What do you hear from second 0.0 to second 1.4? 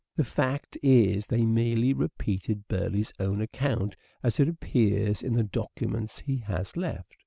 The fact is